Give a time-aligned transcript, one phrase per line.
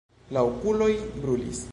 [0.37, 0.89] La okuloj
[1.25, 1.65] brulis.